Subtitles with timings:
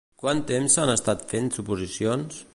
[0.21, 2.43] Quant temps s'han estat fent suposicions?